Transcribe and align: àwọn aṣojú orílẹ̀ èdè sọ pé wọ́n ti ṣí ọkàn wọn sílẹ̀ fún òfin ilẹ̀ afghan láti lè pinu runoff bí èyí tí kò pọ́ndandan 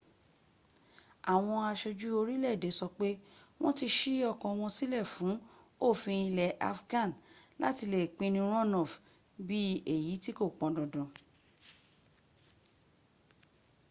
àwọn 1.33 1.57
aṣojú 1.71 2.07
orílẹ̀ 2.21 2.53
èdè 2.55 2.69
sọ 2.79 2.87
pé 2.97 3.07
wọ́n 3.61 3.75
ti 3.79 3.87
ṣí 3.97 4.11
ọkàn 4.31 4.57
wọn 4.59 4.71
sílẹ̀ 4.77 5.05
fún 5.13 5.35
òfin 5.87 6.19
ilẹ̀ 6.29 6.57
afghan 6.71 7.09
láti 7.61 7.83
lè 7.93 7.99
pinu 8.17 8.41
runoff 8.51 8.91
bí 9.47 9.59
èyí 9.93 10.13
tí 10.23 10.31
kò 10.37 10.45
pọ́ndandan 10.59 11.09